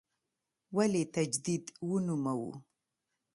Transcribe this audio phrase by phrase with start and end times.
[0.75, 2.51] ولې تجدید ونوموو.